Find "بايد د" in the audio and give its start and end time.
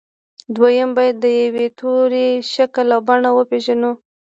0.95-1.25